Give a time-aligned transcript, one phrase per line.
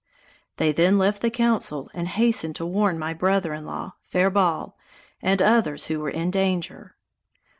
[0.57, 4.73] They then left the council and hastened to warn my brother in law, Faribault,
[5.21, 6.95] and others who were in danger.